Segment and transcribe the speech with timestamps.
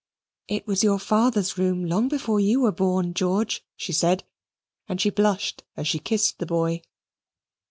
[0.47, 4.23] "It was your father's room long before you were born, George," she said,
[4.89, 6.81] and she blushed as she kissed the boy.